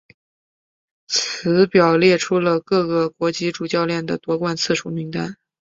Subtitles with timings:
[1.05, 5.37] 此表列出了各个国籍主教练的夺冠次数名单。